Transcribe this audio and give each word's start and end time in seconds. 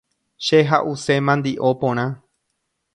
Che 0.45 0.59
ha’use 0.69 1.15
mandio 1.27 1.67
porã. 1.81 2.05